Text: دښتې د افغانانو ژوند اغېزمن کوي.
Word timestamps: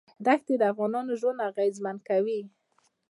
دښتې 0.25 0.55
د 0.59 0.63
افغانانو 0.71 1.11
ژوند 1.21 1.43
اغېزمن 1.49 1.97
کوي. 2.07 2.41